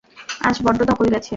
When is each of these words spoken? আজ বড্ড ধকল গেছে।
আজ 0.41 0.55
বড্ড 0.65 0.79
ধকল 0.89 1.07
গেছে। 1.13 1.29